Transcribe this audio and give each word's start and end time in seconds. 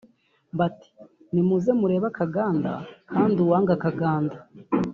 bati 0.59 0.89
’’Nimuze 1.33 1.69
murebe 1.79 2.07
akaganda; 2.11 2.71
Kandi 3.13 3.35
uwanga 3.41 3.71
akaganda 3.77 4.35